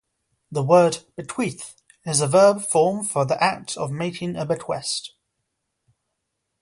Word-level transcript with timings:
The 0.51 0.63
word 0.63 0.97
"bequeath" 1.15 1.79
is 2.07 2.21
a 2.21 2.27
verb 2.27 2.63
form 2.65 3.03
for 3.03 3.23
the 3.23 3.37
act 3.39 3.77
of 3.77 3.91
making 3.91 4.35
a 4.35 4.47
bequest. 4.47 5.13